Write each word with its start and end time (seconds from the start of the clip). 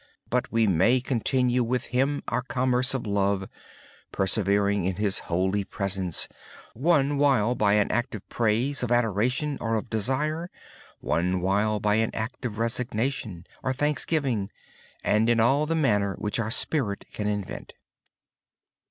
We 0.49 0.65
may 0.65 0.95
simply 0.95 1.07
continue 1.07 1.63
with 1.63 1.85
Him 1.93 2.09
in 2.15 2.23
our 2.29 2.41
commerce 2.41 2.95
of 2.95 3.05
love, 3.05 3.47
persevering 4.11 4.83
in 4.85 4.95
His 4.95 5.19
holy 5.29 5.63
presence 5.63 6.27
with 6.73 7.21
an 7.21 7.91
act 7.91 8.15
of 8.15 8.27
praise, 8.27 8.81
of 8.81 8.91
adoration, 8.91 9.59
or 9.61 9.75
of 9.75 9.91
desire 9.91 10.49
or 11.03 11.21
with 11.37 11.85
an 11.85 12.15
act 12.15 12.45
of 12.45 12.57
resignation, 12.57 13.45
or 13.61 13.73
thanksgiving, 13.73 14.49
and 15.03 15.29
in 15.29 15.39
all 15.39 15.67
the 15.67 16.17
ways 16.19 16.39
our 16.39 16.49
spirits 16.49 17.05
can 17.13 17.27
invent. 17.27 17.73